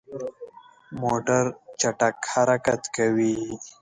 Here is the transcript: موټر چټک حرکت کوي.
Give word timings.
موټر 1.01 1.43
چټک 1.79 2.15
حرکت 2.31 2.81
کوي. 2.95 3.35